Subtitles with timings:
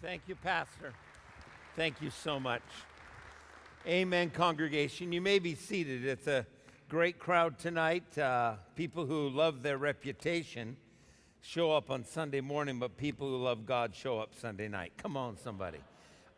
[0.00, 0.92] Thank you, Pastor.
[1.74, 2.62] Thank you so much.
[3.84, 5.10] Amen, congregation.
[5.10, 6.06] You may be seated.
[6.06, 6.46] It's a
[6.88, 8.16] great crowd tonight.
[8.16, 10.76] Uh, people who love their reputation
[11.40, 14.92] show up on Sunday morning, but people who love God show up Sunday night.
[14.98, 15.80] Come on, somebody.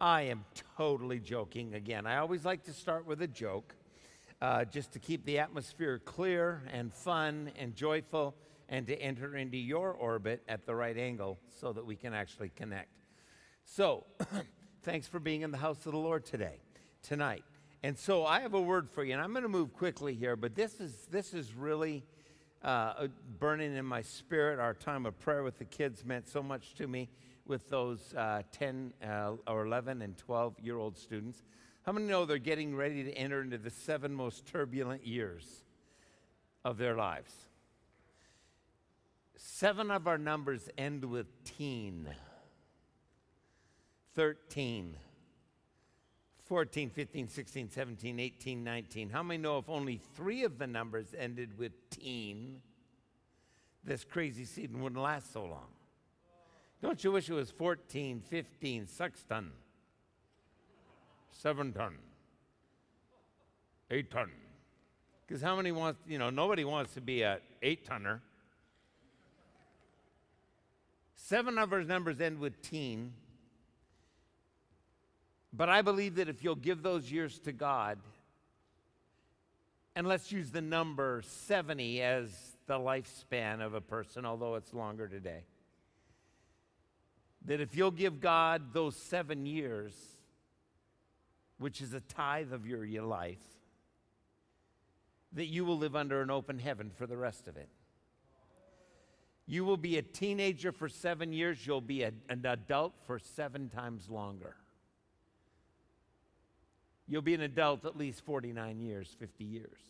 [0.01, 0.47] I am
[0.79, 2.07] totally joking again.
[2.07, 3.75] I always like to start with a joke
[4.41, 8.35] uh, just to keep the atmosphere clear and fun and joyful
[8.71, 12.51] and to enter into your orbit at the right angle so that we can actually
[12.57, 13.00] connect.
[13.73, 14.05] So,
[14.83, 16.57] thanks for being in the house of the Lord today,
[17.05, 17.45] tonight.
[17.85, 20.35] And so I have a word for you, and I'm going to move quickly here,
[20.35, 22.03] but this is, this is really
[22.65, 23.07] uh,
[23.39, 24.59] burning in my spirit.
[24.59, 27.11] Our time of prayer with the kids meant so much to me
[27.47, 31.45] with those uh, 10 uh, or 11 and 12 year old students.
[31.87, 35.47] How many know they're getting ready to enter into the seven most turbulent years
[36.65, 37.33] of their lives?
[39.37, 42.09] Seven of our numbers end with teen.
[44.15, 44.97] 13,
[46.45, 49.11] 14, 15, 16, 17, 18, 19.
[49.11, 52.61] How many know if only three of the numbers ended with teen,
[53.85, 55.69] this crazy season wouldn't last so long?
[56.83, 59.51] Don't you wish it was 14, 15, 16,
[61.31, 61.95] 7 ton,
[63.91, 64.31] 8 ton?
[65.27, 68.23] Because how many wants, you know, nobody wants to be a 8 tonner.
[71.15, 73.13] Seven of our numbers end with teen.
[75.53, 77.99] But I believe that if you'll give those years to God,
[79.97, 82.31] and let's use the number 70 as
[82.67, 85.43] the lifespan of a person, although it's longer today,
[87.47, 89.95] that if you'll give God those seven years,
[91.59, 93.43] which is a tithe of your, life,
[95.33, 97.69] that you will live under an open heaven for the rest of it.
[99.47, 103.69] You will be a teenager for seven years, you'll be a, an adult for seven
[103.69, 104.55] times longer.
[107.11, 109.81] You'll be an adult at least 49 years, 50 years.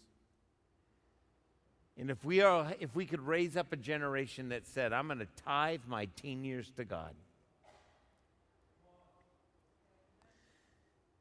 [1.98, 5.18] And if we, are, if we could raise up a generation that said, I'm going
[5.18, 7.12] to tithe my teen years to God,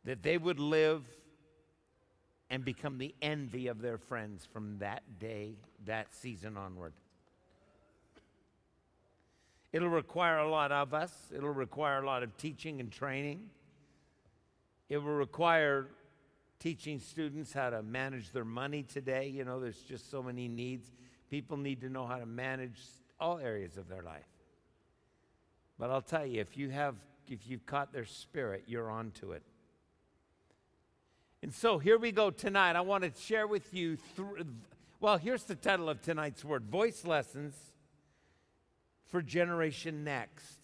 [0.05, 1.03] that they would live
[2.49, 5.51] and become the envy of their friends from that day,
[5.85, 6.93] that season onward.
[9.73, 13.49] It'll require a lot of us, it'll require a lot of teaching and training.
[14.89, 15.87] It will require
[16.59, 19.27] teaching students how to manage their money today.
[19.27, 20.91] You know, there's just so many needs.
[21.29, 22.79] People need to know how to manage
[23.19, 24.27] all areas of their life.
[25.77, 26.95] But I'll tell you, if you have
[27.27, 29.43] if you've caught their spirit, you're onto it.
[31.43, 32.75] And so here we go tonight.
[32.75, 34.47] I want to share with you th-
[34.99, 37.55] well, here's the title of tonight's word Voice Lessons
[39.05, 40.58] for Generation Next.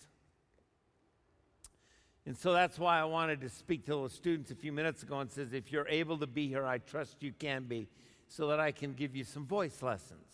[2.25, 5.19] And so that's why I wanted to speak to the students a few minutes ago
[5.19, 7.87] and says, if you're able to be here, I trust you can be,
[8.27, 10.25] so that I can give you some voice lessons.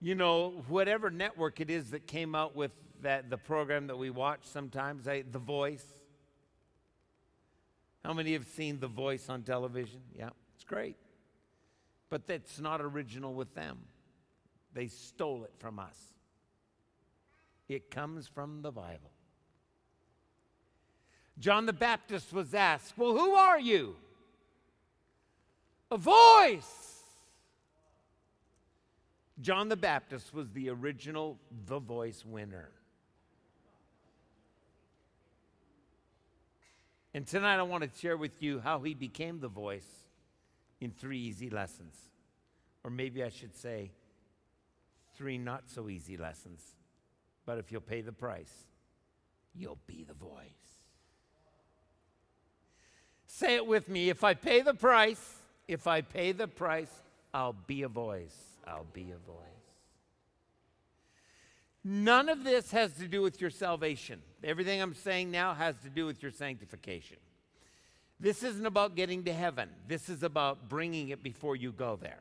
[0.00, 2.72] You know, whatever network it is that came out with
[3.02, 5.84] that the program that we watch sometimes, I, The Voice.
[8.04, 10.00] How many have seen The Voice on television?
[10.16, 10.96] Yeah, it's great.
[12.10, 13.78] But that's not original with them.
[14.74, 15.96] They stole it from us.
[17.72, 19.10] It comes from the Bible.
[21.38, 23.96] John the Baptist was asked, Well, who are you?
[25.90, 27.00] A voice.
[29.40, 32.68] John the Baptist was the original The Voice winner.
[37.14, 39.88] And tonight I want to share with you how he became the voice
[40.80, 41.96] in three easy lessons.
[42.84, 43.92] Or maybe I should say,
[45.16, 46.62] three not so easy lessons.
[47.44, 48.52] But if you'll pay the price,
[49.54, 50.46] you'll be the voice.
[53.26, 54.10] Say it with me.
[54.10, 55.36] If I pay the price,
[55.66, 56.92] if I pay the price,
[57.32, 58.36] I'll be a voice.
[58.66, 59.48] I'll be a voice.
[61.84, 64.22] None of this has to do with your salvation.
[64.44, 67.16] Everything I'm saying now has to do with your sanctification.
[68.20, 69.68] This isn't about getting to heaven.
[69.88, 72.20] This is about bringing it before you go there.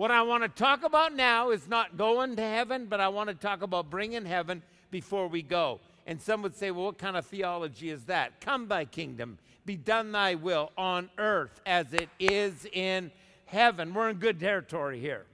[0.00, 3.28] What I want to talk about now is not going to heaven, but I want
[3.28, 5.78] to talk about bringing heaven before we go.
[6.06, 8.40] And some would say, well, what kind of theology is that?
[8.40, 9.36] Come, thy kingdom,
[9.66, 13.12] be done thy will on earth as it is in
[13.44, 13.92] heaven.
[13.92, 15.26] We're in good territory here.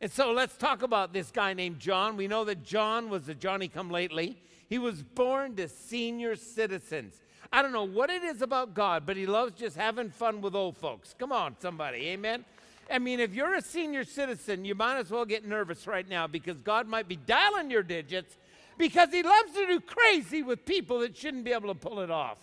[0.00, 2.16] And so let's talk about this guy named John.
[2.16, 4.36] We know that John was a Johnny come lately.
[4.68, 7.20] He was born to senior citizens.
[7.52, 10.56] I don't know what it is about God, but he loves just having fun with
[10.56, 11.14] old folks.
[11.16, 12.08] Come on, somebody.
[12.08, 12.44] Amen.
[12.90, 16.26] I mean, if you're a senior citizen, you might as well get nervous right now
[16.26, 18.36] because God might be dialing your digits
[18.78, 22.10] because He loves to do crazy with people that shouldn't be able to pull it
[22.10, 22.38] off.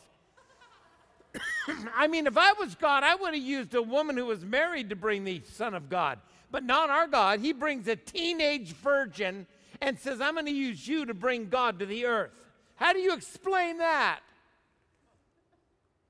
[1.95, 4.89] I mean, if I was God, I would have used a woman who was married
[4.89, 6.19] to bring the Son of God.
[6.51, 7.41] But not our God.
[7.41, 9.45] He brings a teenage virgin
[9.81, 12.31] and says, I'm going to use you to bring God to the earth.
[12.75, 14.21] How do you explain that?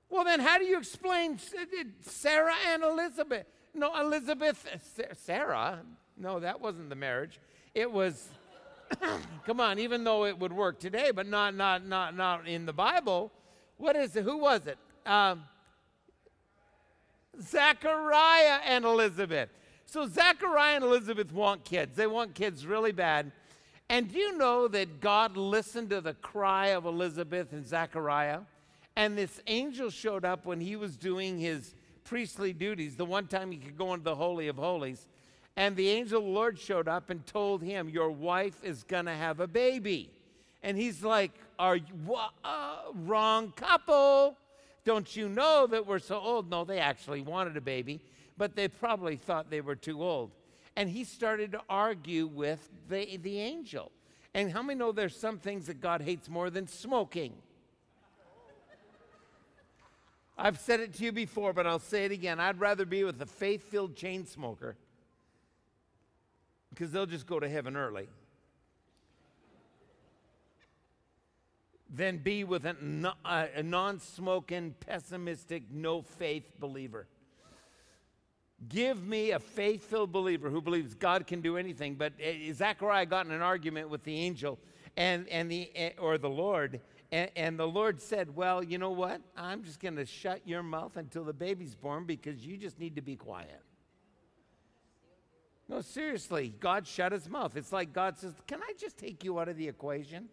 [0.09, 3.45] Well, then, how do you explain uh, uh, Sarah and Elizabeth?
[3.73, 4.65] No, Elizabeth,
[5.13, 5.79] Sarah.
[6.17, 7.39] No, that wasn't the marriage.
[7.73, 8.29] It was,
[9.45, 12.73] come on, even though it would work today, but not, not, not, not in the
[12.73, 13.31] Bible.
[13.77, 14.23] What is it?
[14.23, 14.77] Who was it?
[15.05, 15.43] Um,
[17.41, 19.49] Zachariah and Elizabeth.
[19.85, 21.95] So Zachariah and Elizabeth want kids.
[21.95, 23.31] They want kids really bad.
[23.89, 28.41] And do you know that God listened to the cry of Elizabeth and Zachariah?
[28.95, 31.73] And this angel showed up when he was doing his
[32.09, 35.05] priestly duties, the one time he could go into the Holy of Holies.
[35.55, 39.05] And the angel of the Lord showed up and told him, Your wife is going
[39.05, 40.09] to have a baby.
[40.63, 44.35] And he's like, Are you uh, wrong couple?
[44.85, 46.49] Don't you know that we're so old?
[46.49, 48.01] No, they actually wanted a baby,
[48.37, 50.31] but they probably thought they were too old.
[50.75, 53.91] And he started to argue with the, the angel.
[54.33, 57.33] And how many know there's some things that God hates more than smoking?
[60.41, 62.39] I've said it to you before, but I'll say it again.
[62.39, 64.77] I'd rather be with a faith filled chain smoker
[66.69, 68.07] because they'll just go to heaven early
[71.93, 72.75] than be with a,
[73.63, 77.07] non smoking, pessimistic, no faith believer.
[78.69, 81.95] Give me a faith filled believer who believes God can do anything.
[81.95, 84.57] But eh, Zechariah got in an argument with the angel
[84.95, 86.79] and, and the, eh, or the Lord,
[87.11, 89.21] and, and the Lord said, Well, you know what?
[89.35, 92.95] I'm just going to shut your mouth until the baby's born because you just need
[92.95, 93.61] to be quiet.
[95.67, 97.55] No, seriously, God shut his mouth.
[97.55, 100.29] It's like God says, Can I just take you out of the equation?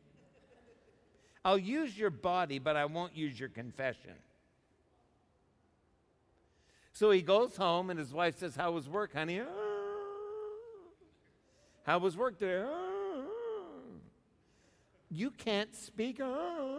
[1.45, 4.15] I'll use your body, but I won't use your confession.
[6.93, 9.41] So he goes home, and his wife says, How was work, honey?
[9.41, 9.47] Ah.
[11.85, 12.67] How was work there?
[15.11, 16.21] You can't speak.
[16.23, 16.79] Ah.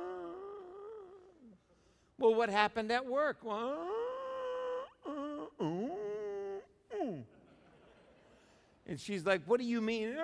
[2.19, 3.37] Well, what happened at work?
[3.47, 3.87] Ah,
[5.05, 5.67] ah,
[8.85, 10.15] and she's like, What do you mean?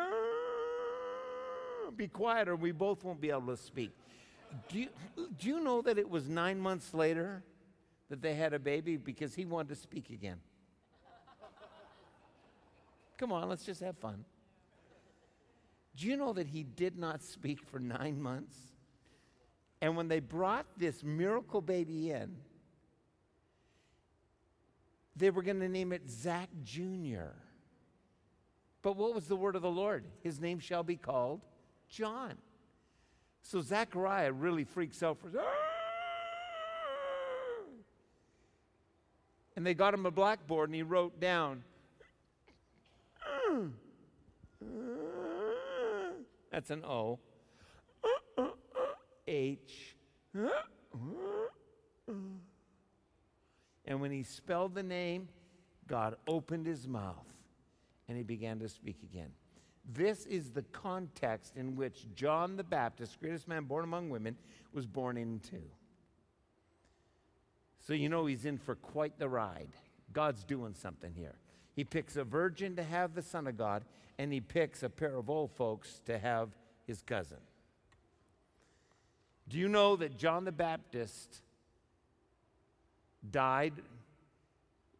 [1.95, 3.91] Be quiet, or we both won't be able to speak
[4.69, 4.89] do you,
[5.39, 7.43] do you know that it was nine months later
[8.09, 10.37] that they had a baby because he wanted to speak again?
[13.17, 14.25] Come on, let's just have fun.
[15.95, 18.57] Do you know that he did not speak for nine months?
[19.81, 22.35] And when they brought this miracle baby in,
[25.15, 27.33] they were going to name it Zach Jr.
[28.81, 30.05] But what was the word of the Lord?
[30.21, 31.41] His name shall be called
[31.89, 32.37] John.
[33.43, 35.29] So Zachariah really freaks out for.
[39.55, 41.63] And they got him a blackboard and he wrote down.
[46.53, 47.19] That's an O.
[49.27, 49.95] H.
[53.85, 55.29] And when he spelled the name,
[55.87, 57.25] God opened his mouth
[58.07, 59.31] and he began to speak again.
[59.91, 64.37] This is the context in which John the Baptist, greatest man born among women,
[64.73, 65.59] was born into.
[67.79, 69.71] So you know he's in for quite the ride.
[70.13, 71.35] God's doing something here.
[71.75, 73.83] He picks a virgin to have the Son of God,
[74.17, 76.49] and he picks a pair of old folks to have
[76.85, 77.37] his cousin.
[79.49, 81.41] Do you know that John the Baptist
[83.29, 83.73] died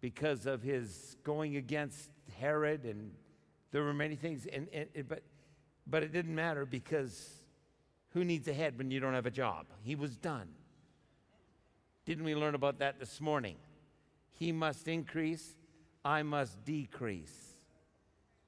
[0.01, 3.11] because of his going against Herod and
[3.71, 5.23] there were many things, and, and, but,
[5.87, 7.41] but it didn't matter because
[8.11, 9.65] who needs a head when you don't have a job?
[9.81, 10.47] He was done.
[12.05, 13.55] Didn't we learn about that this morning?
[14.37, 15.55] He must increase,
[16.05, 17.53] I must decrease.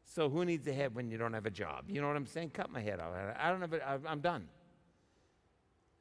[0.04, 1.86] So who needs a head when you don't have a job?
[1.90, 2.52] You know what I'm saying?
[2.52, 3.14] Cut my head off.
[3.38, 3.84] I don't have it.
[4.08, 4.48] I'm done.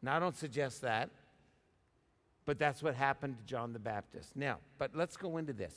[0.03, 1.11] Now I don't suggest that,
[2.45, 4.37] but that's what happened to John the Baptist.
[4.37, 5.75] Now, but let's go into this.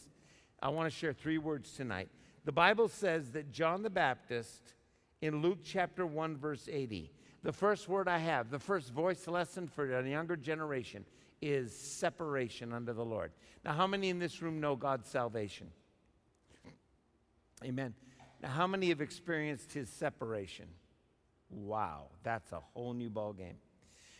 [0.61, 2.09] I want to share three words tonight.
[2.43, 4.73] The Bible says that John the Baptist
[5.21, 7.11] in Luke chapter 1, verse 80,
[7.43, 11.05] the first word I have, the first voice lesson for a younger generation
[11.41, 13.31] is separation under the Lord.
[13.63, 15.67] Now, how many in this room know God's salvation?
[17.63, 17.93] Amen.
[18.41, 20.65] Now, how many have experienced his separation?
[21.49, 23.55] Wow, that's a whole new ball game.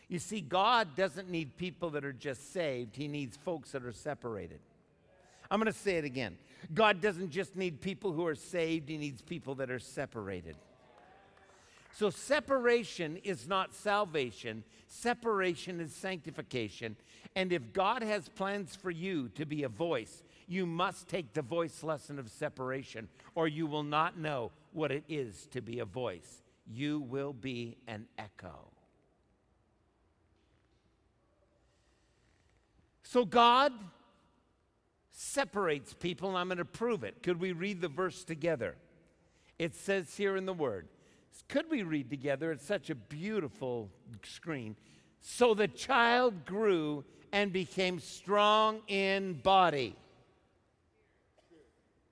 [0.07, 3.91] You see, God doesn't need people that are just saved, he needs folks that are
[3.91, 4.59] separated.
[5.49, 6.37] I'm going to say it again.
[6.73, 10.55] God doesn't just need people who are saved, He needs people that are separated.
[11.97, 16.95] So, separation is not salvation, separation is sanctification.
[17.35, 21.41] And if God has plans for you to be a voice, you must take the
[21.41, 25.85] voice lesson of separation, or you will not know what it is to be a
[25.85, 26.43] voice.
[26.71, 28.67] You will be an echo.
[33.01, 33.73] So, God
[35.09, 37.23] separates people, and I'm going to prove it.
[37.23, 38.75] Could we read the verse together?
[39.57, 40.89] It says here in the Word.
[41.47, 42.51] Could we read together?
[42.51, 43.89] It's such a beautiful
[44.23, 44.75] screen.
[45.21, 49.95] So the child grew and became strong in body.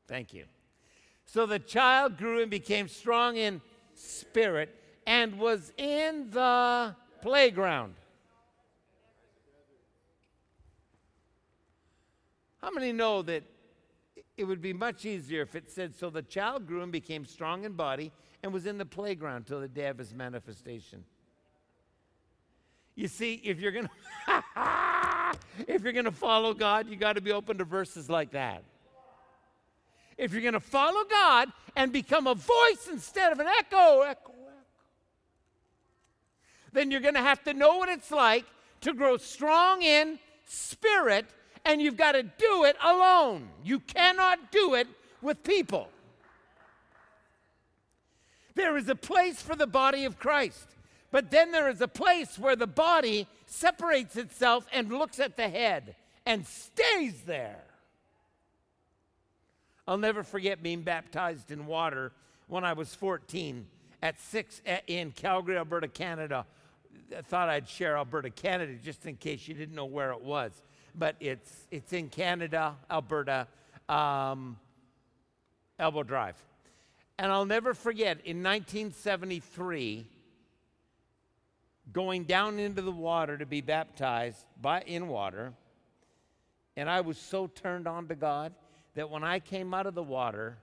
[0.07, 0.45] Thank you.
[1.25, 3.61] So the child grew and became strong in
[3.93, 4.75] spirit
[5.07, 7.95] and was in the playground.
[12.61, 13.43] How many know that
[14.37, 17.63] it would be much easier if it said, So the child grew and became strong
[17.63, 18.11] in body
[18.43, 21.03] and was in the playground till the day of his manifestation?
[22.95, 23.89] You see, if you're going
[24.27, 24.43] to
[25.67, 28.63] if you're going to follow God, you got to be open to verses like that.
[30.17, 34.03] If you're going to follow God and become a voice instead of an echo, echo,
[34.03, 34.33] echo,
[36.71, 38.45] then you're going to have to know what it's like
[38.81, 41.25] to grow strong in spirit
[41.65, 43.49] and you've got to do it alone.
[43.63, 44.87] You cannot do it
[45.21, 45.89] with people.
[48.53, 50.67] There is a place for the body of Christ,
[51.11, 55.49] but then there is a place where the body separates itself and looks at the
[55.49, 55.95] head
[56.25, 57.63] and stays there.
[59.87, 62.11] I'll never forget being baptized in water
[62.47, 63.67] when I was 14
[64.01, 66.45] at six eh, in Calgary, Alberta, Canada.
[67.15, 70.61] I thought I'd share Alberta, Canada, just in case you didn't know where it was
[70.97, 73.47] but it's, it's in Canada, Alberta,
[73.89, 74.57] um,
[75.79, 76.35] Elbow Drive.
[77.17, 80.05] And I'll never forget in 1973,
[81.93, 85.53] going down into the water to be baptized by, in water.
[86.75, 88.53] And I was so turned on to God
[88.95, 90.57] that when I came out of the water,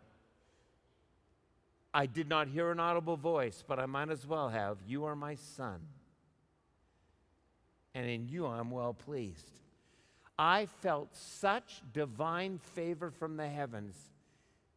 [1.94, 5.16] I did not hear an audible voice, but I might as well have, You are
[5.16, 5.80] my son,
[7.94, 9.61] and in you I'm well pleased.
[10.38, 13.96] I felt such divine favor from the heavens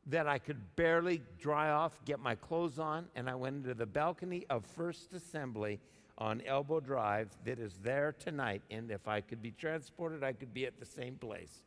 [0.07, 3.85] that I could barely dry off, get my clothes on, and I went into the
[3.85, 5.79] balcony of First Assembly
[6.17, 8.61] on Elbow Drive that is there tonight.
[8.69, 11.63] And if I could be transported, I could be at the same place.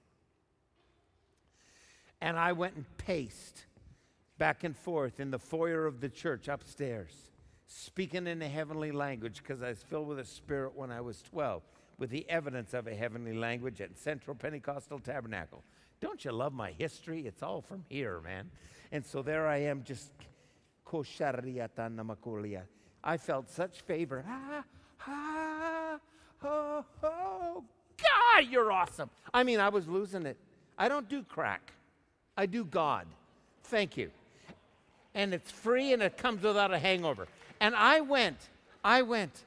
[2.21, 3.64] And I went and paced
[4.38, 7.12] back and forth in the foyer of the church upstairs,
[7.66, 11.23] speaking in a heavenly language because I was filled with the Spirit when I was
[11.23, 11.62] 12
[11.99, 15.62] with the evidence of a heavenly language at Central Pentecostal Tabernacle.
[16.00, 17.26] Don't you love my history?
[17.26, 18.50] It's all from here, man.
[18.93, 20.11] And so there I am, just
[23.05, 24.25] I felt such favor.
[24.26, 24.64] Ah,
[25.07, 25.99] ah,
[26.45, 27.64] oh, oh,
[27.97, 29.11] God, you're awesome.
[29.35, 30.37] I mean, I was losing it.
[30.78, 31.73] I don't do crack,
[32.37, 33.07] I do God.
[33.64, 34.11] Thank you.
[35.14, 37.26] And it's free and it comes without a hangover.
[37.61, 38.38] And I went,
[38.85, 39.45] I went,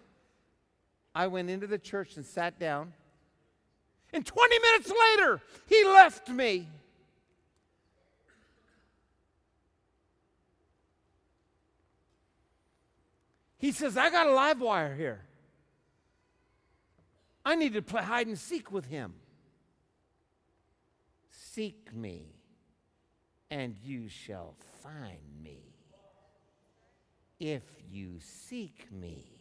[1.14, 2.94] I went into the church and sat down.
[4.14, 6.68] And 20 minutes later, he left me.
[13.58, 15.22] He says, I got a live wire here.
[17.46, 19.14] I need to play hide and seek with him.
[21.30, 22.26] Seek me,
[23.50, 25.60] and you shall find me.
[27.40, 29.41] If you seek me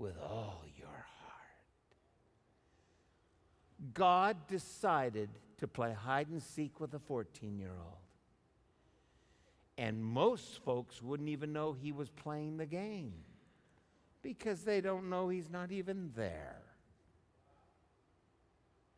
[0.00, 1.60] with all your heart.
[3.92, 5.28] God decided
[5.58, 7.98] to play hide and seek with a 14 year old.
[9.76, 13.12] And most folks wouldn't even know he was playing the game
[14.22, 16.56] because they don't know he's not even there.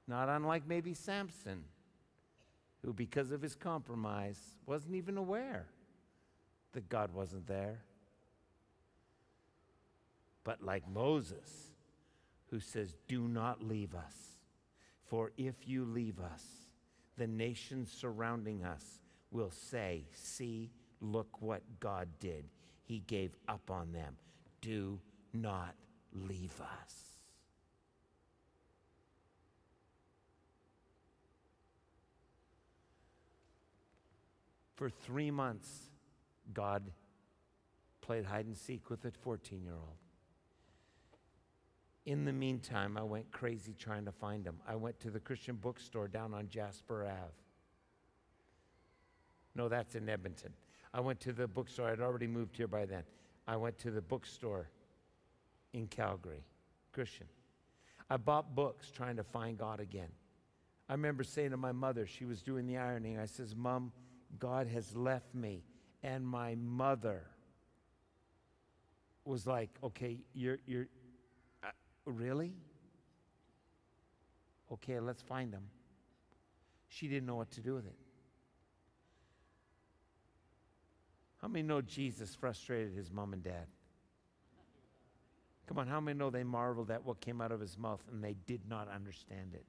[0.09, 1.65] Not unlike maybe Samson,
[2.85, 5.67] who, because of his compromise, wasn't even aware
[6.73, 7.79] that God wasn't there
[10.45, 11.73] but like Moses,
[12.51, 14.15] who says, Do not leave us.
[15.07, 16.45] For if you leave us,
[17.17, 20.71] the nations surrounding us will say, See,
[21.01, 22.45] look what God did.
[22.85, 24.17] He gave up on them.
[24.61, 25.01] Do
[25.33, 25.75] not
[26.13, 27.13] leave us.
[34.75, 35.69] For three months,
[36.53, 36.91] God
[38.01, 40.02] played hide and seek with a 14 year old.
[42.05, 44.59] In the meantime, I went crazy trying to find them.
[44.67, 47.33] I went to the Christian bookstore down on Jasper Ave.
[49.55, 50.53] No, that's in Edmonton.
[50.93, 51.89] I went to the bookstore.
[51.89, 53.05] I'd already moved here by then.
[53.47, 54.69] I went to the bookstore
[55.73, 56.45] in Calgary,
[56.93, 57.27] Christian.
[58.11, 60.09] I bought books trying to find God again.
[60.89, 63.93] I remember saying to my mother, she was doing the ironing, I says, Mom,
[64.39, 65.63] God has left me.
[66.03, 67.23] And my mother
[69.25, 70.89] was like, okay, you're, you're,
[72.05, 72.53] really?
[74.73, 75.65] Okay, let's find them.
[76.89, 77.97] She didn't know what to do with it.
[81.41, 83.67] How many know Jesus frustrated his mom and dad?
[85.67, 88.23] Come on, how many know they marveled at what came out of his mouth and
[88.23, 89.65] they did not understand it?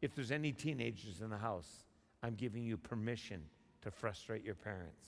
[0.00, 1.84] If there's any teenagers in the house,
[2.22, 3.42] I'm giving you permission
[3.82, 5.04] to frustrate your parents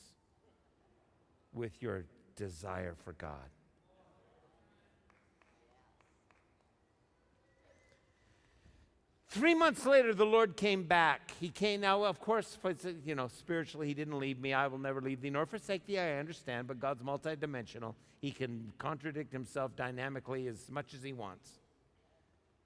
[1.53, 2.05] with your
[2.37, 3.51] desire for God.
[9.31, 11.33] Three months later, the Lord came back.
[11.39, 12.59] He came now, of course,
[13.05, 14.53] you know, spiritually, He didn't leave me.
[14.53, 16.01] I will never leave thee nor forsake thee.
[16.01, 17.95] I understand, but God's multidimensional.
[18.21, 21.49] He can contradict Himself dynamically as much as He wants.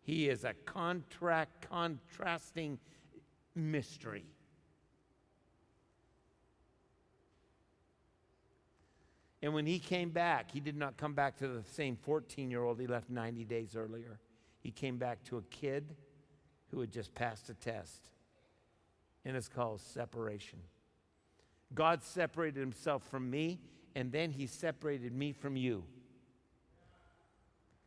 [0.04, 2.78] He is a contract, contrasting
[3.54, 4.24] mystery.
[9.42, 12.62] And when he came back, he did not come back to the same 14 year
[12.62, 14.18] old he left 90 days earlier.
[14.62, 15.94] He came back to a kid
[16.74, 18.08] who had just passed a test.
[19.24, 20.58] And it's called separation.
[21.72, 23.60] God separated himself from me,
[23.94, 25.84] and then he separated me from you.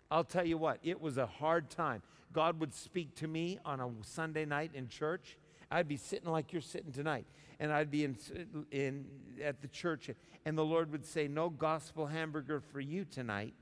[0.09, 2.01] I'll tell you what, it was a hard time.
[2.31, 5.37] God would speak to me on a Sunday night in church.
[5.69, 7.25] I'd be sitting like you're sitting tonight,
[7.59, 8.17] and I'd be in,
[8.71, 9.05] in
[9.43, 10.09] at the church,
[10.45, 13.53] and the Lord would say, "No gospel hamburger for you tonight."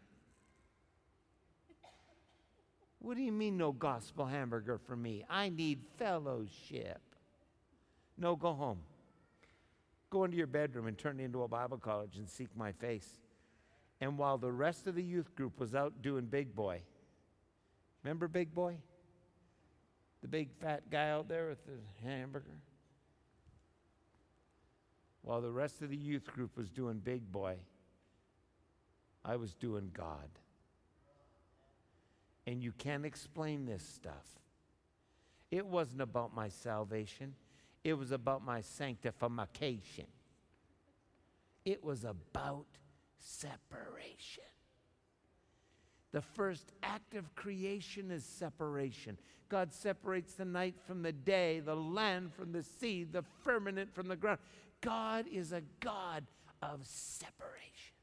[3.05, 5.23] What do you mean, no gospel hamburger for me?
[5.29, 6.99] I need fellowship.
[8.17, 8.79] No, go home.
[10.09, 13.07] Go into your bedroom and turn into a Bible college and seek my face.
[14.01, 16.81] And while the rest of the youth group was out doing Big Boy,
[18.01, 18.75] remember Big Boy?
[20.23, 22.57] The big fat guy out there with the hamburger?
[25.21, 27.57] While the rest of the youth group was doing Big Boy,
[29.23, 30.27] I was doing God
[32.47, 34.25] and you can't explain this stuff.
[35.51, 37.35] It wasn't about my salvation,
[37.83, 40.07] it was about my sanctification.
[41.63, 42.67] It was about
[43.17, 44.43] separation.
[46.11, 49.17] The first act of creation is separation.
[49.49, 54.07] God separates the night from the day, the land from the sea, the firmament from
[54.07, 54.39] the ground.
[54.81, 56.25] God is a God
[56.61, 57.94] of separation.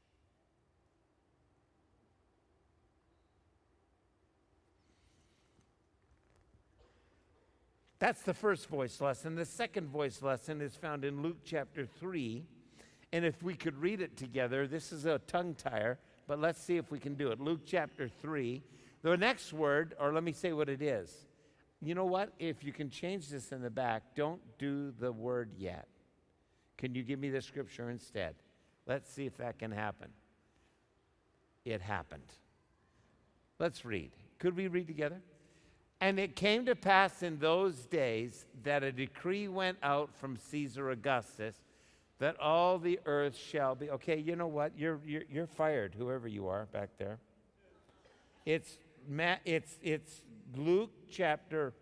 [8.03, 9.35] That's the first voice lesson.
[9.35, 12.43] The second voice lesson is found in Luke chapter 3.
[13.13, 16.75] And if we could read it together, this is a tongue tire, but let's see
[16.75, 17.39] if we can do it.
[17.39, 18.61] Luke chapter 3.
[19.03, 21.15] The next word, or let me say what it is.
[21.81, 22.33] You know what?
[22.39, 25.87] If you can change this in the back, don't do the word yet.
[26.77, 28.35] Can you give me the scripture instead?
[28.85, 30.09] Let's see if that can happen.
[31.63, 32.33] It happened.
[33.59, 34.11] Let's read.
[34.39, 35.21] Could we read together?
[36.03, 40.89] And it came to pass in those days that a decree went out from Caesar
[40.89, 41.55] Augustus
[42.19, 43.89] that all the earth shall be.
[43.89, 44.73] Okay, you know what?
[44.77, 47.19] You're, you're, you're fired, whoever you are back there.
[48.45, 48.79] It's,
[49.45, 50.23] it's, it's
[50.57, 51.73] Luke chapter,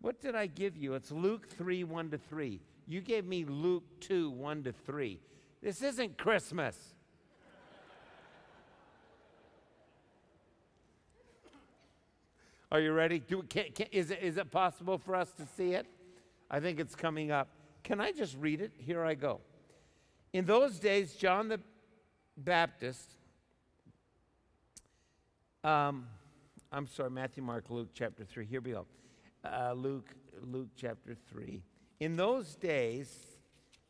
[0.00, 0.94] what did I give you?
[0.94, 2.60] It's Luke 3 1 to 3.
[2.86, 5.18] You gave me Luke 2 1 to 3.
[5.60, 6.94] This isn't Christmas.
[12.72, 13.18] Are you ready?
[13.18, 15.86] Do, can, can, is, it, is it possible for us to see it?
[16.50, 17.48] I think it's coming up.
[17.82, 18.72] Can I just read it?
[18.76, 19.40] Here I go.
[20.32, 21.60] In those days, John the
[22.36, 23.10] Baptist,
[25.64, 26.06] um,
[26.70, 28.46] I'm sorry, Matthew, Mark, Luke chapter 3.
[28.46, 28.86] Here we go.
[29.44, 31.62] Uh, Luke, Luke chapter 3.
[31.98, 33.12] In those days,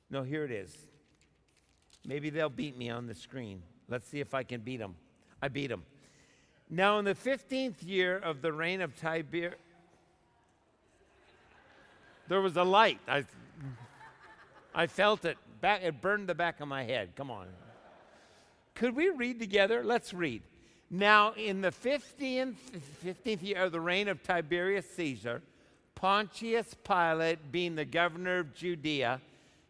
[0.08, 0.74] no, here it is.
[2.06, 3.62] Maybe they'll beat me on the screen.
[3.88, 4.96] Let's see if I can beat them.
[5.42, 5.82] I beat them.
[6.72, 9.56] Now, in the 15th year of the reign of Tiberius,
[12.28, 13.00] there was a light.
[13.08, 13.24] I,
[14.72, 15.36] I felt it.
[15.60, 17.10] Back, it burned the back of my head.
[17.16, 17.48] Come on.
[18.76, 19.82] Could we read together?
[19.82, 20.42] Let's read.
[20.88, 22.54] Now, in the 15th,
[23.04, 25.42] 15th year of the reign of Tiberius Caesar,
[25.96, 29.20] Pontius Pilate being the governor of Judea,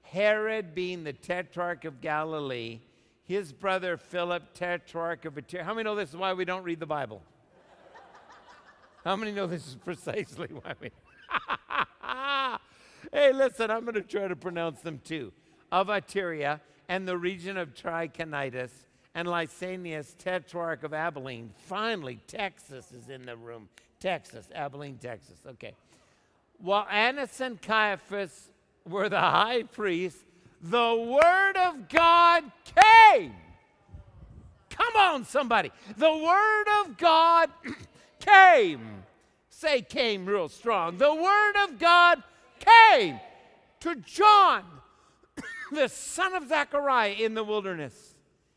[0.02, 2.80] Herod being the tetrarch of Galilee,
[3.30, 5.62] his brother Philip, tetrarch of Iturea.
[5.62, 7.22] How many know this is why we don't read the Bible?
[9.04, 10.90] How many know this is precisely why we.
[13.12, 15.32] hey, listen, I'm going to try to pronounce them too.
[15.70, 18.72] Of Iturea and the region of Trachonitis
[19.14, 21.52] and Lysanias, tetrarch of Abilene.
[21.68, 23.68] Finally, Texas is in the room.
[24.00, 25.38] Texas, Abilene, Texas.
[25.46, 25.74] Okay.
[26.58, 28.50] While Annas and Caiaphas
[28.84, 30.24] were the high priests,
[30.62, 33.34] the word of God came.
[34.68, 35.70] Come on, somebody.
[35.96, 37.50] The word of God
[38.20, 38.80] came.
[39.48, 40.96] Say came real strong.
[40.96, 42.22] The word of God
[42.58, 43.20] came
[43.80, 44.64] to John,
[45.72, 48.14] the son of Zechariah, in the wilderness.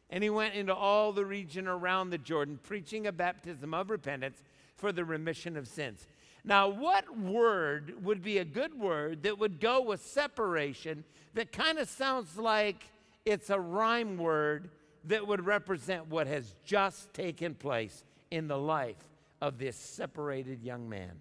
[0.10, 4.44] And he went into all the region around the Jordan, preaching a baptism of repentance
[4.76, 6.08] for the remission of sins.
[6.46, 11.80] Now, what word would be a good word that would go with separation that kind
[11.80, 12.84] of sounds like
[13.26, 14.70] it's a rhyme word
[15.06, 18.98] that would represent what has just taken place in the life
[19.42, 21.12] of this separated young man?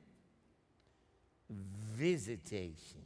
[1.50, 3.00] Visitation.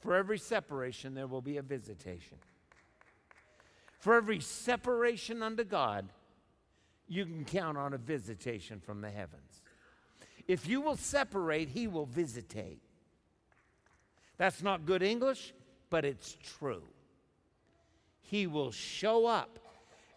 [0.00, 2.38] For every separation, there will be a visitation.
[3.98, 6.08] For every separation unto God,
[7.08, 9.62] you can count on a visitation from the heavens.
[10.46, 12.80] If you will separate, He will visitate.
[14.36, 15.52] That's not good English,
[15.90, 16.82] but it's true.
[18.20, 19.58] He will show up,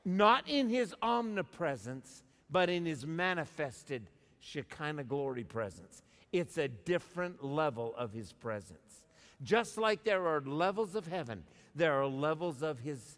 [0.06, 4.08] not in His omnipresence, but in His manifested
[4.39, 6.04] Shekinah glory presence.
[6.32, 9.06] It's a different level of His presence.
[9.43, 11.43] Just like there are levels of heaven,
[11.75, 13.17] there are levels of His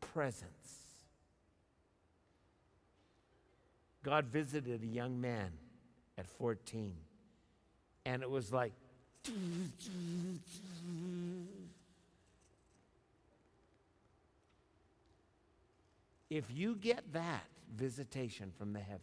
[0.00, 0.83] presence.
[4.04, 5.50] God visited a young man
[6.18, 6.94] at 14,
[8.04, 8.72] and it was like,
[16.28, 19.00] if you get that visitation from the heavens,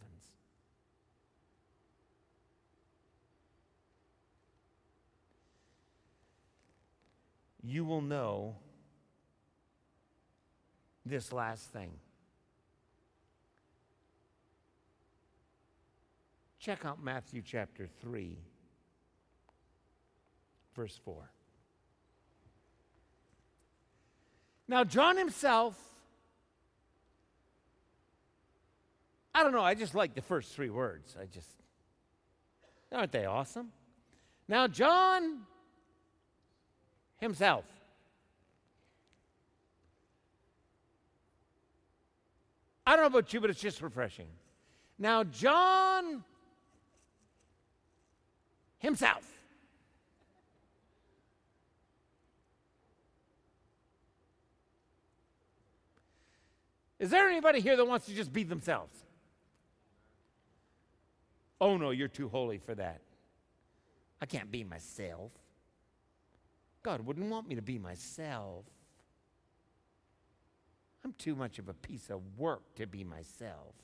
[7.64, 8.54] you will know
[11.04, 11.90] this last thing.
[16.62, 18.38] Check out Matthew chapter 3,
[20.76, 21.28] verse 4.
[24.68, 25.76] Now, John himself,
[29.34, 31.16] I don't know, I just like the first three words.
[31.20, 31.48] I just,
[32.92, 33.72] aren't they awesome?
[34.46, 35.40] Now, John
[37.18, 37.64] himself.
[42.86, 44.28] I don't know about you, but it's just refreshing.
[44.96, 46.22] Now, John
[48.82, 49.24] himself.
[56.98, 58.94] Is there anybody here that wants to just be themselves?
[61.60, 63.00] Oh no, you're too holy for that.
[64.20, 65.32] I can't be myself.
[66.82, 68.64] God wouldn't want me to be myself.
[71.04, 73.74] I'm too much of a piece of work to be myself.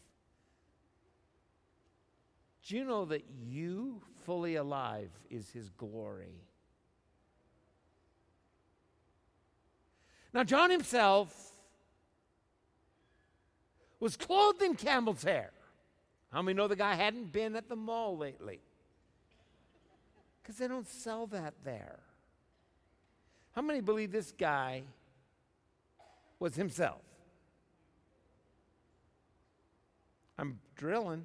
[2.68, 6.34] Do you know that you, fully alive, is His glory?
[10.34, 11.54] Now, John himself
[13.98, 15.50] was clothed in camel's hair.
[16.30, 18.60] How many know the guy hadn't been at the mall lately?
[20.42, 22.00] Because they don't sell that there.
[23.52, 24.82] How many believe this guy
[26.38, 27.00] was himself?
[30.38, 31.24] I'm drilling.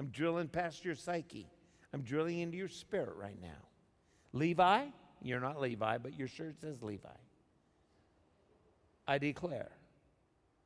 [0.00, 1.46] I'm drilling past your psyche.
[1.92, 3.68] I'm drilling into your spirit right now.
[4.32, 4.86] Levi,
[5.20, 7.06] you're not Levi, but your shirt says Levi.
[9.06, 9.70] I declare,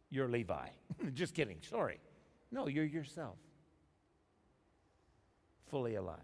[0.09, 0.69] you're Levi.
[1.15, 1.99] Just kidding, sorry.
[2.53, 3.35] No, you're yourself.
[5.69, 6.21] Fully alive.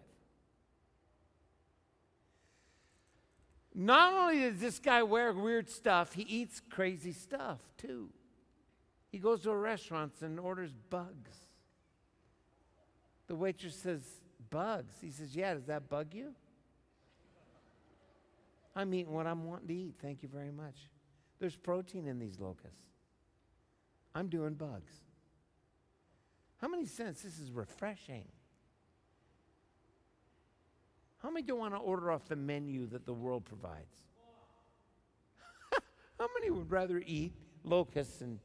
[3.74, 8.10] Not only does this guy wear weird stuff, he eats crazy stuff too.
[9.10, 11.49] He goes to restaurants and orders bugs.
[13.30, 14.02] The waitress says,
[14.50, 14.92] Bugs.
[15.00, 16.32] He says, Yeah, does that bug you?
[18.74, 19.94] I'm eating what I'm wanting to eat.
[20.02, 20.74] Thank you very much.
[21.38, 22.88] There's protein in these locusts.
[24.16, 24.90] I'm doing bugs.
[26.60, 27.22] How many cents?
[27.22, 28.24] This is refreshing.
[31.22, 33.94] How many don't want to order off the menu that the world provides?
[36.18, 38.40] How many would rather eat locusts and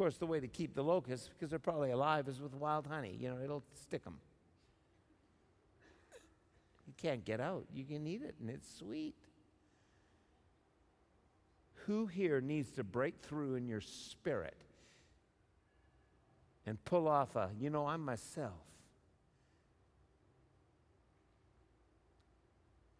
[0.00, 3.14] course, the way to keep the locusts, because they're probably alive, is with wild honey.
[3.20, 4.16] You know, it'll stick them.
[6.86, 7.66] You can't get out.
[7.70, 9.14] You can eat it, and it's sweet.
[11.84, 14.56] Who here needs to break through in your spirit
[16.64, 18.54] and pull off a, you know, I'm myself.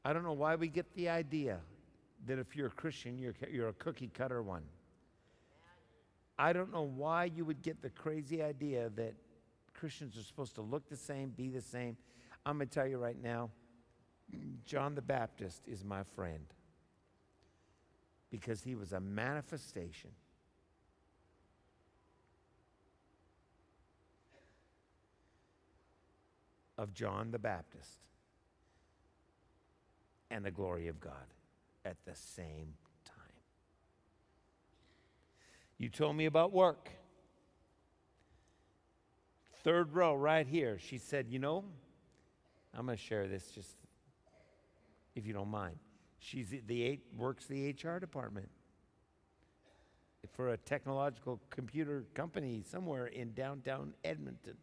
[0.05, 1.61] I don't know why we get the idea
[2.27, 4.65] that if you're a Christian, you're, you're a cookie cutter one.
[6.41, 9.13] I don't know why you would get the crazy idea that
[9.75, 11.99] Christians are supposed to look the same, be the same.
[12.47, 13.51] I'm going to tell you right now
[14.65, 16.47] John the Baptist is my friend
[18.31, 20.13] because he was a manifestation
[26.79, 27.99] of John the Baptist
[30.31, 31.13] and the glory of God
[31.85, 32.90] at the same time.
[35.81, 36.91] You told me about work.
[39.65, 40.79] Third row, right here.
[40.79, 41.65] She said, You know,
[42.75, 43.71] I'm going to share this just
[45.17, 45.77] if you don't mind.
[46.19, 48.51] She's the eight, works the HR department
[50.35, 54.59] for a technological computer company somewhere in downtown Edmonton.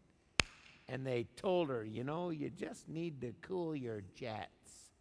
[0.87, 4.91] And they told her, you know, you just need to cool your jets.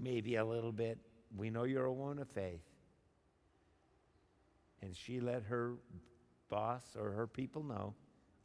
[0.00, 0.98] Maybe a little bit.
[1.36, 2.71] We know you're a woman of faith.
[4.82, 5.74] And she let her
[6.48, 7.94] boss or her people know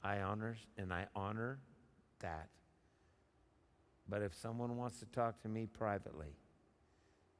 [0.03, 1.59] I honor and I honor
[2.19, 2.49] that.
[4.07, 6.37] But if someone wants to talk to me privately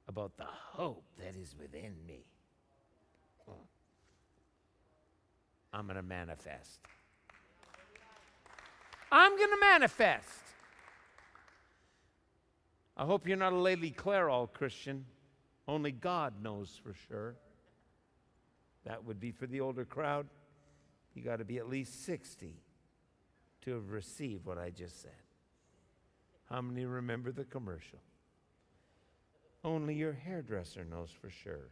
[0.08, 2.26] about the hope that is within me,
[5.74, 6.80] I'm going to manifest.
[9.12, 10.28] I'm going to manifest.
[12.96, 15.06] I hope you're not a Lady Clairol Christian.
[15.68, 17.36] Only God knows for sure.
[18.88, 20.28] That would be for the older crowd.
[21.14, 22.56] You got to be at least 60
[23.62, 25.12] to have received what I just said.
[26.50, 28.00] How many remember the commercial?
[29.66, 31.68] Only your hairdresser knows for sure.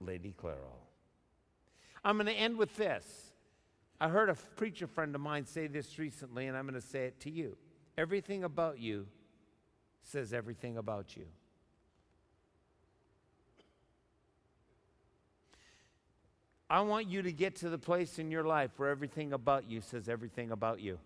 [0.00, 0.80] Lady Clairol.
[2.02, 3.32] I'm going to end with this.
[4.00, 7.04] I heard a preacher friend of mine say this recently, and I'm going to say
[7.04, 7.56] it to you.
[7.98, 9.06] Everything about you
[10.02, 11.26] says everything about you.
[16.74, 19.80] I want you to get to the place in your life where everything about you
[19.80, 20.98] says everything about you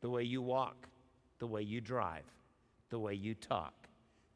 [0.00, 0.86] the way you walk,
[1.40, 2.22] the way you drive,
[2.88, 3.74] the way you talk,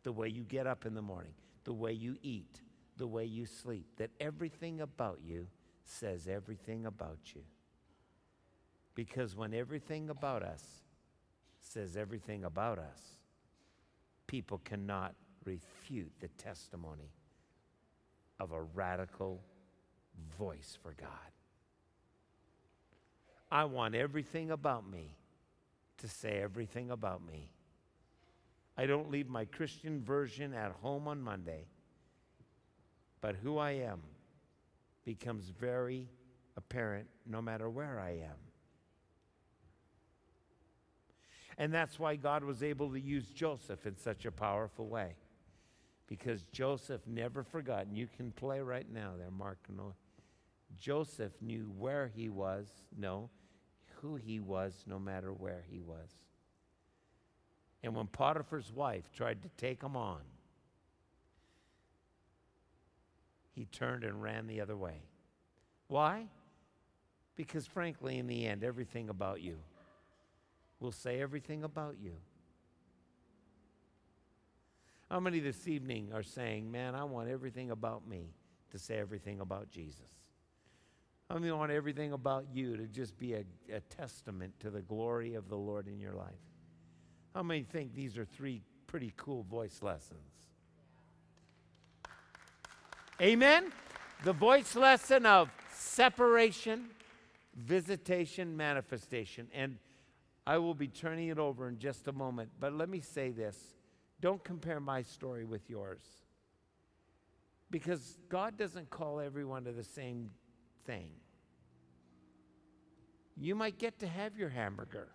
[0.03, 2.63] the way you get up in the morning, the way you eat,
[2.97, 5.47] the way you sleep, that everything about you
[5.85, 7.43] says everything about you.
[8.97, 10.65] Because when everything about us
[11.61, 13.19] says everything about us,
[14.27, 17.13] people cannot refute the testimony
[18.41, 19.41] of a radical
[20.39, 21.09] voice for God.
[23.51, 25.17] I want everything about me
[25.99, 27.53] to say everything about me.
[28.77, 31.67] I don't leave my Christian version at home on Monday,
[33.21, 34.03] but who I am
[35.05, 36.09] becomes very
[36.57, 38.37] apparent no matter where I am.
[41.57, 45.15] And that's why God was able to use Joseph in such a powerful way.
[46.07, 49.59] Because Joseph never forgot, and you can play right now there, Mark.
[49.75, 49.95] No,
[50.79, 52.69] Joseph knew where he was.
[52.97, 53.31] No,
[54.01, 56.11] who he was no matter where he was.
[57.83, 60.21] And when Potiphar's wife tried to take him on,
[63.55, 65.03] he turned and ran the other way.
[65.89, 66.27] Why?
[67.37, 69.59] Because, frankly, in the end, everything about you
[70.81, 72.13] will say everything about you.
[75.15, 78.35] How many this evening are saying, Man, I want everything about me
[78.73, 80.11] to say everything about Jesus?
[81.33, 85.35] Mean, I want everything about you to just be a, a testament to the glory
[85.35, 86.35] of the Lord in your life.
[87.33, 90.19] How many think these are three pretty cool voice lessons?
[93.23, 93.71] Amen?
[94.25, 96.87] The voice lesson of separation,
[97.55, 99.47] visitation, manifestation.
[99.55, 99.79] And
[100.45, 102.51] I will be turning it over in just a moment.
[102.59, 103.75] But let me say this
[104.21, 106.03] don't compare my story with yours.
[107.71, 110.31] Because God doesn't call everyone to the same
[110.87, 111.09] thing.
[113.37, 115.09] You might get to have your hamburger.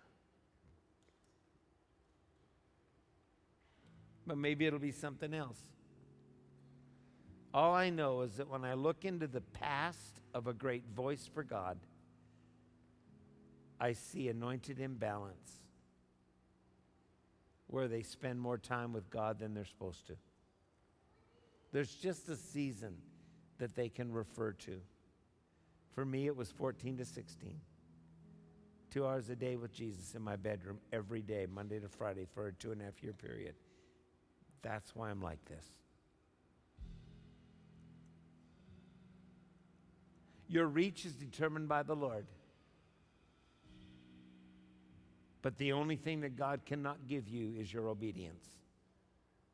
[4.26, 5.58] But maybe it'll be something else.
[7.52, 11.28] All I know is that when I look into the past of a great voice
[11.32, 11.78] for God,
[13.80, 15.60] I see anointed imbalance
[17.70, 20.16] where they spend more time with God than they're supposed to.
[21.72, 22.96] There's just a season
[23.58, 24.80] that they can refer to.
[25.94, 27.60] For me, it was 14 to 16.
[28.90, 32.48] Two hours a day with Jesus in my bedroom every day, Monday to Friday, for
[32.48, 33.54] a two and a half year period.
[34.62, 35.64] That's why I'm like this.
[40.48, 42.26] Your reach is determined by the Lord.
[45.42, 48.44] But the only thing that God cannot give you is your obedience.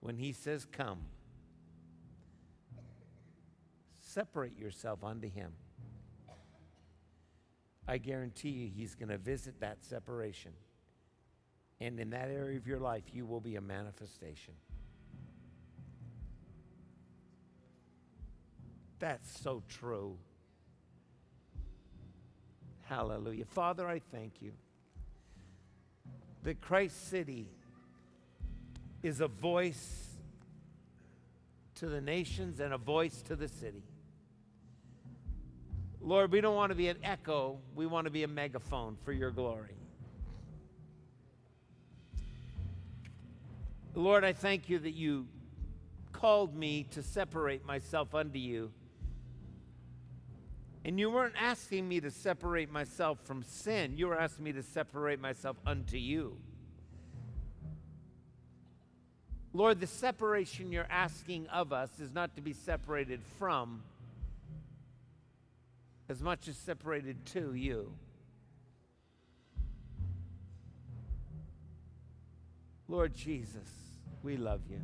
[0.01, 0.99] When He says, Come,
[4.03, 5.53] separate yourself unto Him.
[7.87, 10.53] I guarantee you, He's going to visit that separation.
[11.81, 14.55] And in that area of your life, you will be a manifestation.
[18.99, 20.17] That's so true.
[22.85, 23.45] Hallelujah.
[23.45, 24.53] Father, I thank you
[26.47, 27.49] that Christ City
[29.03, 30.07] is a voice
[31.75, 33.83] to the nations and a voice to the city.
[36.01, 39.11] Lord, we don't want to be an echo, we want to be a megaphone for
[39.11, 39.75] your glory.
[43.97, 45.27] Lord, I thank you that you
[46.13, 48.71] called me to separate myself unto you.
[50.87, 54.63] And you weren't asking me to separate myself from sin, you were asking me to
[54.63, 56.37] separate myself unto you.
[59.53, 63.83] Lord, the separation you're asking of us is not to be separated from
[66.09, 67.91] as much as separated to you.
[72.87, 73.69] Lord Jesus,
[74.23, 74.83] we love you.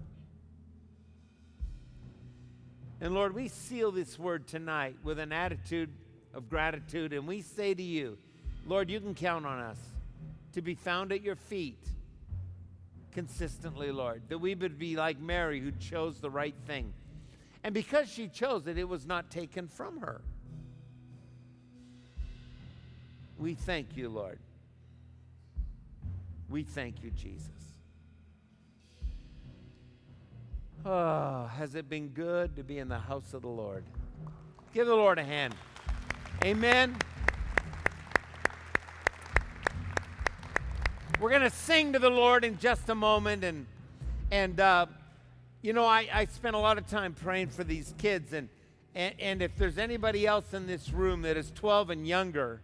[3.03, 5.91] And Lord, we seal this word tonight with an attitude
[6.35, 8.17] of gratitude, and we say to you,
[8.65, 9.79] Lord, you can count on us
[10.53, 11.85] to be found at your feet
[13.13, 16.93] consistently, Lord, that we would be like Mary who chose the right thing.
[17.65, 20.21] And because she chose it, it was not taken from her.
[23.37, 24.39] We thank you, Lord.
[26.49, 27.72] We thank you, Jesus.
[30.85, 33.85] Oh, has it been good to be in the house of the Lord?
[34.75, 35.55] Give the Lord a hand.
[36.45, 36.97] Amen.
[41.21, 43.45] We're going to sing to the Lord in just a moment.
[43.45, 43.67] And,
[44.33, 44.87] and uh,
[45.61, 48.33] you know, I, I spent a lot of time praying for these kids.
[48.33, 48.49] And,
[48.97, 52.61] and, and if there's anybody else in this room that is 12 and younger,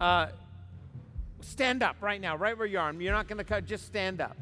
[0.00, 0.28] uh,
[1.42, 2.90] stand up right now, right where you are.
[2.94, 4.38] You're not going to cut, just stand up.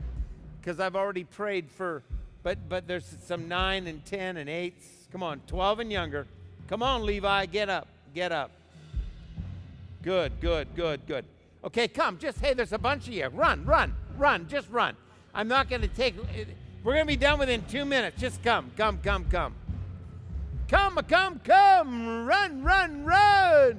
[0.60, 2.04] Because I've already prayed for
[2.42, 4.86] but but there's some nine and ten and eights.
[5.12, 6.26] Come on, 12 and younger.
[6.68, 8.50] Come on, Levi, get up, get up.
[10.02, 11.24] Good, good, good, good.
[11.64, 12.18] Okay, come.
[12.18, 13.26] Just hey, there's a bunch of you.
[13.28, 14.48] Run, run, run.
[14.48, 14.96] Just run.
[15.34, 16.16] I'm not going to take.
[16.82, 18.20] We're going to be done within two minutes.
[18.20, 19.54] Just come, come, come, come.
[20.68, 22.26] Come, come, come.
[22.26, 23.78] Run, run, run.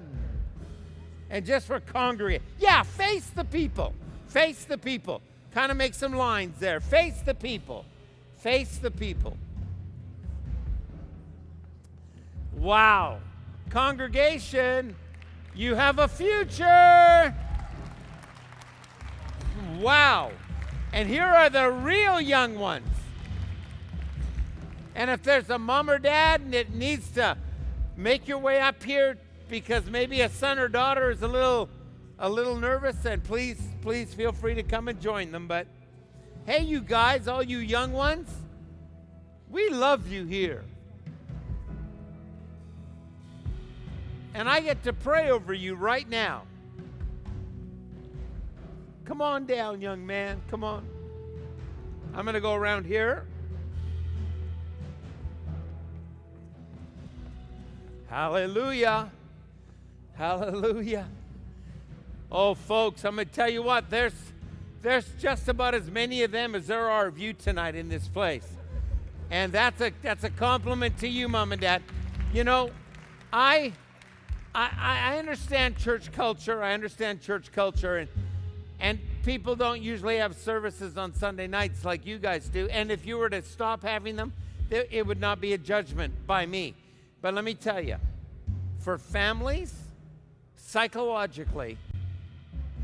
[1.29, 2.41] And just for congregate.
[2.59, 3.93] Yeah, face the people.
[4.27, 5.21] Face the people.
[5.53, 6.79] Kind of make some lines there.
[6.79, 7.85] Face the people.
[8.43, 9.37] Face the people.
[12.57, 13.19] Wow.
[13.69, 14.97] Congregation,
[15.55, 17.33] you have a future.
[19.79, 20.31] Wow.
[20.91, 22.85] And here are the real young ones.
[24.93, 27.37] And if there's a mom or dad that needs to
[27.95, 31.69] make your way up here because maybe a son or daughter is a little
[32.19, 35.47] a little nervous, then please, please feel free to come and join them.
[35.47, 35.65] But
[36.45, 38.29] Hey, you guys, all you young ones,
[39.49, 40.65] we love you here.
[44.33, 46.43] And I get to pray over you right now.
[49.05, 50.41] Come on down, young man.
[50.49, 50.85] Come on.
[52.13, 53.25] I'm going to go around here.
[58.09, 59.09] Hallelujah.
[60.15, 61.07] Hallelujah.
[62.31, 64.32] Oh, folks, I'm going to tell you what, there's
[64.83, 68.07] there's just about as many of them as there are of you tonight in this
[68.07, 68.45] place.
[69.31, 71.81] And that's a that's a compliment to you, mom and dad.
[72.33, 72.69] You know,
[73.31, 73.71] I
[74.53, 74.69] I,
[75.13, 76.61] I understand church culture.
[76.61, 78.09] I understand church culture and
[78.79, 82.67] and people don't usually have services on Sunday nights like you guys do.
[82.67, 84.33] And if you were to stop having them,
[84.69, 86.75] it would not be a judgment by me.
[87.21, 87.95] But let me tell you,
[88.79, 89.73] for families,
[90.57, 91.77] psychologically,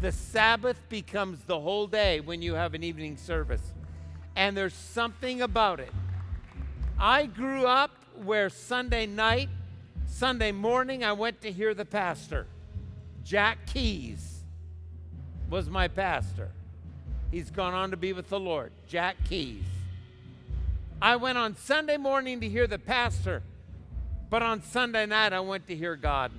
[0.02, 3.62] the Sabbath becomes the whole day when you have an evening service.
[4.36, 5.92] And there's something about it.
[6.98, 7.92] I grew up
[8.24, 9.50] where Sunday night,
[10.06, 12.48] Sunday morning, I went to hear the pastor.
[13.24, 14.40] Jack Keys
[15.50, 16.50] was my pastor.
[17.32, 18.72] He's gone on to be with the Lord.
[18.88, 19.64] Jack Keys.
[21.02, 23.42] I went on Sunday morning to hear the pastor,
[24.30, 26.32] but on Sunday night I went to hear God.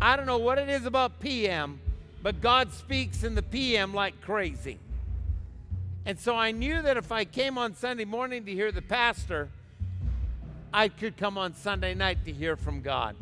[0.00, 1.80] I don't know what it is about PM,
[2.22, 4.78] but God speaks in the PM like crazy.
[6.04, 9.48] And so I knew that if I came on Sunday morning to hear the pastor,
[10.72, 13.14] I could come on Sunday night to hear from God.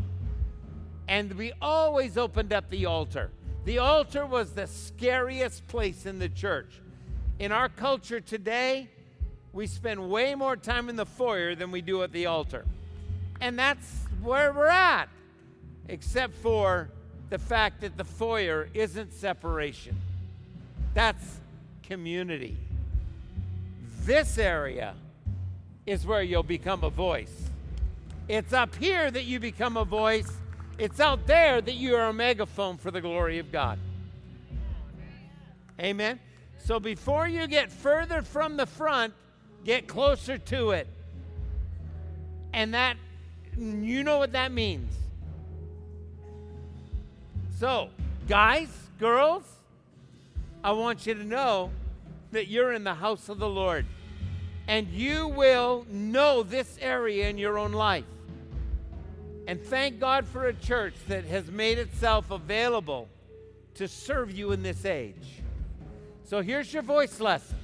[1.09, 3.31] And we always opened up the altar.
[3.65, 6.81] The altar was the scariest place in the church.
[7.39, 8.89] In our culture today,
[9.53, 12.65] we spend way more time in the foyer than we do at the altar.
[13.41, 13.87] And that's
[14.23, 15.09] where we're at,
[15.89, 16.89] except for
[17.31, 19.97] the fact that the foyer isn't separation,
[20.95, 21.41] that's
[21.83, 22.57] community.
[24.03, 24.95] This area
[25.85, 27.51] is where you'll become a voice.
[28.29, 30.31] It's up here that you become a voice.
[30.79, 33.79] It's out there that you are a megaphone for the glory of God.
[35.81, 36.19] Amen.
[36.59, 39.15] So before you get further from the front,
[39.65, 40.89] get closer to it.
[42.53, 42.97] And that,
[43.57, 44.93] you know what that means.
[47.59, 47.89] So,
[48.29, 49.45] guys, girls,
[50.63, 51.71] I want you to know
[52.33, 53.87] that you're in the house of the Lord.
[54.69, 58.05] And you will know this area in your own life.
[59.47, 63.09] And thank God for a church that has made itself available
[63.77, 65.41] to serve you in this age.
[66.25, 67.61] So here's your voice lessons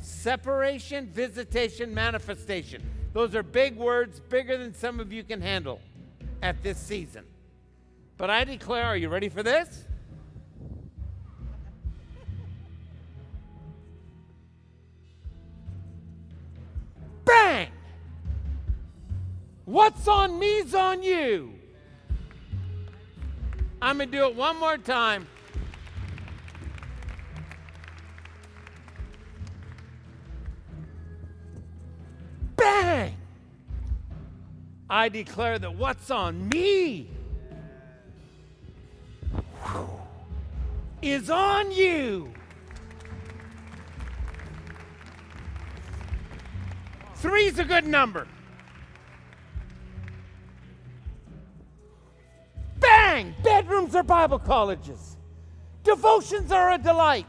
[0.00, 2.82] separation, visitation, manifestation.
[3.12, 5.80] Those are big words, bigger than some of you can handle
[6.40, 7.24] at this season.
[8.18, 9.84] But I declare, are you ready for this?
[17.24, 17.68] Bang!
[19.66, 21.52] What's on me's on you.
[23.82, 25.26] I'm going to do it one more time.
[32.56, 33.14] Bang!
[34.88, 37.10] I declare that what's on me
[41.02, 42.32] is on you.
[47.16, 48.26] Three's a good number.
[52.78, 53.34] Bang!
[53.42, 55.16] Bedrooms are Bible colleges.
[55.82, 57.26] Devotions are a delight.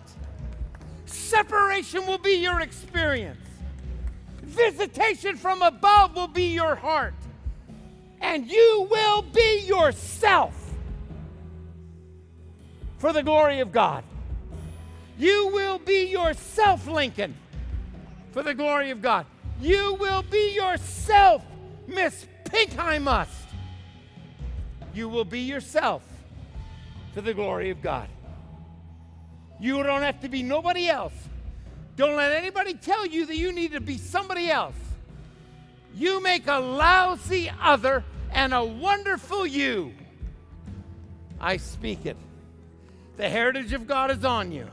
[1.05, 3.39] Separation will be your experience.
[4.43, 7.13] Visitation from above will be your heart.
[8.19, 10.66] And you will be yourself
[12.97, 14.03] for the glory of God.
[15.17, 17.35] You will be yourself, Lincoln,
[18.31, 19.25] for the glory of God.
[19.59, 21.43] You will be yourself,
[21.87, 23.31] Miss Pink I Must.
[24.93, 26.03] You will be yourself
[27.13, 28.09] for the glory of God.
[29.59, 31.13] You don't have to be nobody else.
[31.95, 34.75] Don't let anybody tell you that you need to be somebody else.
[35.95, 39.93] You make a lousy other and a wonderful you.
[41.39, 42.17] I speak it.
[43.17, 44.67] The heritage of God is on you.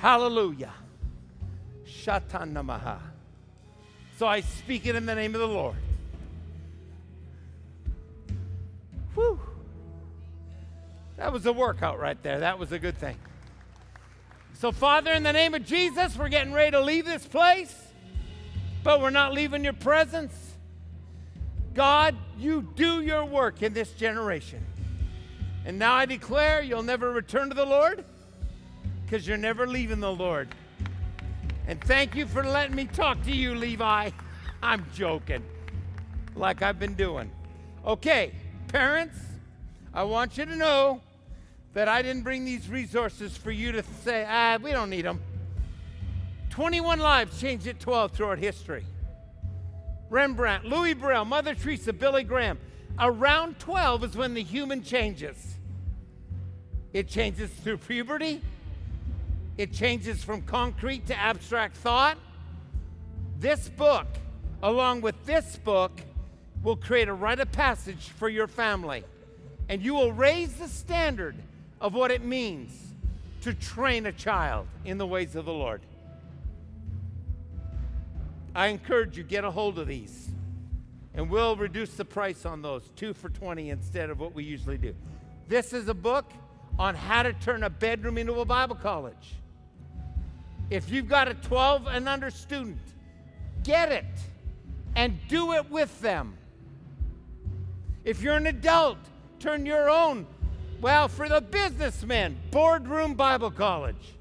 [0.00, 0.72] Hallelujah.
[1.86, 2.98] Shatanamaha.
[4.18, 5.76] So I speak it in the name of the Lord.
[9.14, 9.40] Whew.
[11.16, 12.40] That was a workout right there.
[12.40, 13.16] That was a good thing.
[14.54, 17.74] So, Father, in the name of Jesus, we're getting ready to leave this place,
[18.82, 20.34] but we're not leaving your presence.
[21.74, 24.64] God, you do your work in this generation.
[25.66, 28.04] And now I declare you'll never return to the Lord
[29.04, 30.48] because you're never leaving the Lord.
[31.66, 34.10] And thank you for letting me talk to you, Levi.
[34.62, 35.42] I'm joking,
[36.36, 37.32] like I've been doing.
[37.84, 38.30] Okay,
[38.68, 39.18] parents,
[39.92, 41.00] I want you to know
[41.74, 45.20] that I didn't bring these resources for you to say, ah, we don't need them.
[46.50, 48.84] 21 lives changed at 12 throughout history.
[50.10, 52.60] Rembrandt, Louis Braille, Mother Teresa, Billy Graham.
[53.00, 55.55] Around 12 is when the human changes.
[56.96, 58.40] It changes through puberty.
[59.58, 62.16] It changes from concrete to abstract thought.
[63.38, 64.06] This book,
[64.62, 66.00] along with this book,
[66.62, 69.04] will create a rite of passage for your family.
[69.68, 71.36] And you will raise the standard
[71.82, 72.72] of what it means
[73.42, 75.82] to train a child in the ways of the Lord.
[78.54, 80.30] I encourage you, get a hold of these.
[81.12, 84.78] And we'll reduce the price on those, two for 20 instead of what we usually
[84.78, 84.94] do.
[85.46, 86.32] This is a book
[86.78, 89.34] on how to turn a bedroom into a Bible college.
[90.70, 92.78] If you've got a 12 and under student,
[93.62, 94.04] get it
[94.94, 96.36] and do it with them.
[98.04, 98.98] If you're an adult,
[99.38, 100.26] turn your own
[100.80, 104.14] well, for the businessmen, boardroom Bible college.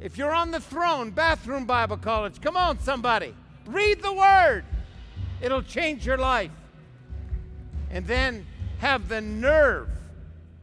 [0.00, 2.40] If you're on the throne, bathroom Bible college.
[2.40, 3.34] Come on, somebody.
[3.64, 4.64] Read the word,
[5.40, 6.50] it'll change your life.
[7.90, 8.46] And then
[8.78, 9.88] have the nerve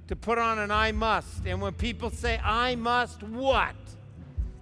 [0.07, 1.45] to put on an I must.
[1.45, 3.75] And when people say, I must what?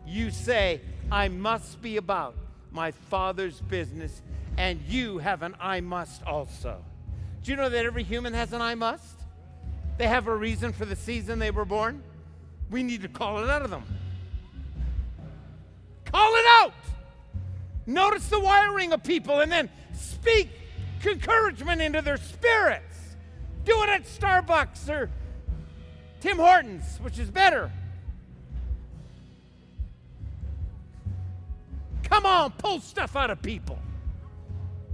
[0.05, 0.81] You say,
[1.11, 2.35] I must be about
[2.71, 4.21] my Father's business,
[4.57, 6.83] and you have an I must also.
[7.43, 9.19] Do you know that every human has an I must?
[9.97, 12.01] They have a reason for the season they were born.
[12.69, 13.83] We need to call it out of them.
[16.05, 16.73] Call it out.
[17.85, 20.49] Notice the wiring of people and then speak
[21.05, 23.15] encouragement into their spirits.
[23.65, 25.09] Do it at Starbucks or
[26.21, 27.71] Tim Hortons, which is better.
[32.03, 33.79] Come on, pull stuff out of people.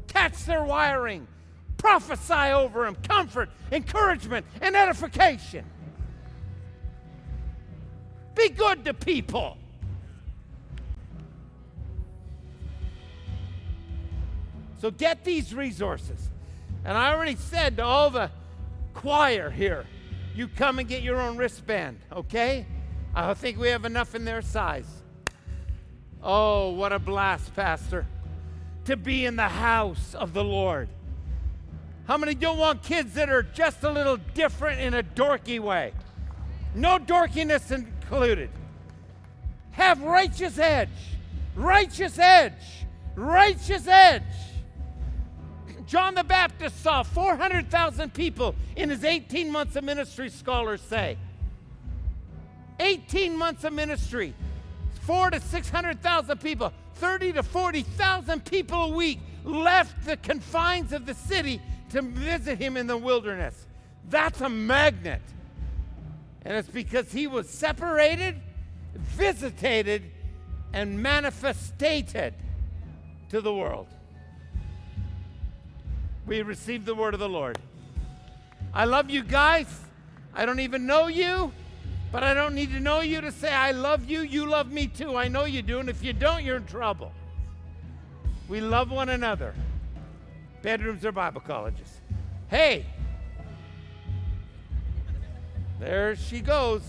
[0.07, 1.28] Catch their wiring.
[1.78, 5.65] Prophesy over them comfort, encouragement, and edification.
[8.34, 9.57] Be good to people.
[14.80, 16.30] So get these resources.
[16.86, 18.32] And I already said to all the
[18.93, 19.86] choir here,
[20.38, 22.65] you come and get your own wristband, okay?
[23.15, 24.88] I think we have enough in their size.
[26.21, 28.05] Oh, what a blast, Pastor,
[28.85, 30.89] to be in the house of the Lord.
[32.05, 35.93] How many don't want kids that are just a little different in a dorky way?
[36.75, 38.51] No dorkiness included.
[39.71, 40.89] Have righteous edge,
[41.55, 42.85] righteous edge,
[43.15, 44.21] righteous edge.
[45.88, 51.17] John the Baptist saw 400,000 people in his 18 months of ministry, scholars say.
[52.81, 54.33] 18 months of ministry,
[55.01, 61.13] four to 600,000 people, 30 to 40,000 people a week left the confines of the
[61.13, 63.65] city to visit him in the wilderness.
[64.09, 65.21] That's a magnet.
[66.43, 68.35] And it's because he was separated,
[68.93, 70.03] visited,
[70.73, 72.33] and manifested
[73.29, 73.88] to the world
[76.28, 77.57] we receive the word of the Lord.
[78.73, 79.67] I love you guys.
[80.36, 81.51] I don't even know you,
[82.11, 84.21] but I don't need to know you to say, I love you.
[84.21, 85.15] You love me too.
[85.15, 85.80] I know you do.
[85.80, 87.11] And if you don't, you're in trouble.
[88.47, 89.55] We love one another.
[90.61, 92.01] Bedrooms are Bible colleges.
[92.49, 92.86] Hey,
[95.80, 96.82] there she goes.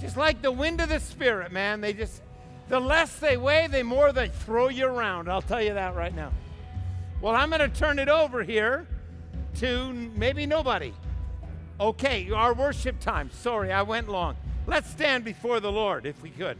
[0.00, 1.80] Just like the wind of the Spirit, man.
[1.80, 2.20] They just
[2.68, 5.28] the less they weigh, the more they throw you around.
[5.28, 6.32] I'll tell you that right now.
[7.20, 8.86] Well, I'm going to turn it over here
[9.56, 10.92] to maybe nobody.
[11.80, 13.30] Okay, our worship time.
[13.30, 14.36] Sorry, I went long.
[14.66, 16.56] Let's stand before the Lord if we could.